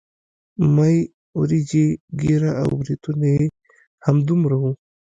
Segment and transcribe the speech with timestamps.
[0.75, 0.97] مۍ
[1.39, 1.85] وريجې
[2.19, 3.45] ږيره او برېتونه يې
[4.05, 4.71] همدومره وو.